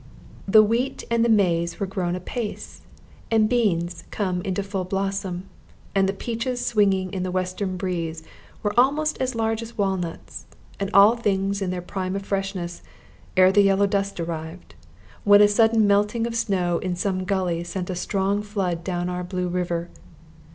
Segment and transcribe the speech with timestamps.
[0.47, 2.81] The wheat and the maize were grown apace,
[3.29, 5.43] and beans come into full blossom,
[5.93, 8.23] and the peaches swinging in the western breeze
[8.63, 10.47] were almost as large as walnuts,
[10.79, 12.81] and all things in their prime of freshness,
[13.37, 14.73] ere the yellow dust arrived,
[15.23, 19.23] when a sudden melting of snow in some gully sent a strong flood down our
[19.23, 19.87] Blue River.